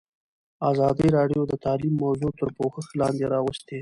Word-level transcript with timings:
ازادي 0.69 1.07
راډیو 1.17 1.41
د 1.47 1.53
تعلیم 1.65 1.93
موضوع 2.03 2.31
تر 2.39 2.49
پوښښ 2.57 2.87
لاندې 2.99 3.25
راوستې. 3.33 3.69